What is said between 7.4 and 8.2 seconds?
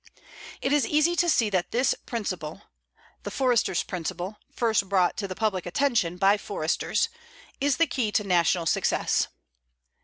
is the key